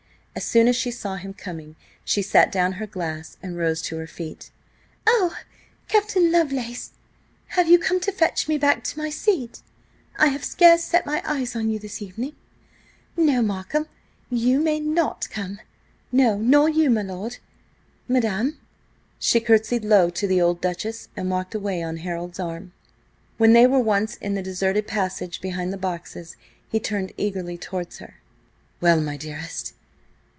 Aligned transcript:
As 0.33 0.45
soon 0.45 0.69
as 0.69 0.77
she 0.77 0.91
saw 0.91 1.17
him 1.17 1.33
coming 1.33 1.75
she 2.05 2.21
set 2.21 2.53
down 2.53 2.71
her 2.73 2.87
glass 2.87 3.35
and 3.43 3.57
rose 3.57 3.81
to 3.83 3.97
her 3.97 4.07
feet. 4.07 4.49
"Oh, 5.05 5.35
Captain 5.89 6.31
Lovelace! 6.31 6.91
Have 7.47 7.67
you 7.67 7.77
come 7.77 7.99
to 7.99 8.13
fetch 8.13 8.47
me 8.47 8.57
back 8.57 8.81
to 8.85 8.97
my 8.97 9.09
seat? 9.09 9.61
I 10.17 10.27
have 10.27 10.45
scarce 10.45 10.85
set 10.85 11.03
eyes 11.05 11.53
on 11.53 11.69
you 11.69 11.79
this 11.79 12.01
evening. 12.01 12.33
No, 13.17 13.41
Markham, 13.41 13.87
you 14.29 14.61
may 14.61 14.79
not 14.79 15.29
come! 15.29 15.59
No, 16.13 16.37
nor 16.37 16.69
you, 16.69 16.89
my 16.89 17.01
lord! 17.01 17.37
Madam—" 18.07 18.57
She 19.19 19.41
curtsied 19.41 19.83
low 19.83 20.09
to 20.11 20.27
the 20.27 20.39
old 20.41 20.61
Duchess 20.61 21.09
and 21.17 21.29
walked 21.29 21.53
away 21.55 21.83
on 21.83 21.97
Harold's 21.97 22.39
arm. 22.39 22.71
When 23.37 23.51
they 23.51 23.67
were 23.67 23.79
once 23.81 24.15
in 24.15 24.35
the 24.35 24.41
deserted 24.41 24.87
passage 24.87 25.41
behind 25.41 25.73
the 25.73 25.77
boxes, 25.77 26.37
he 26.69 26.79
turned 26.79 27.11
eagerly 27.17 27.57
towards 27.57 27.97
her. 27.97 28.21
"Well, 28.79 29.01
my 29.01 29.17
dearest? 29.17 29.73